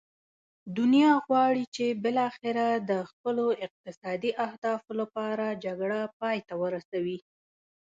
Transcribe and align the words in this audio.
دنیا 0.77 1.11
غواړي 1.27 1.65
چې 1.75 1.85
بالاخره 2.03 2.67
د 2.89 2.91
خپلو 3.09 3.45
اقتصادي 3.65 4.31
اهدافو 4.45 4.91
لپاره 5.01 5.45
جګړه 5.65 5.99
پای 6.19 6.37
ته 6.47 6.53
ورسوي. 6.63 7.17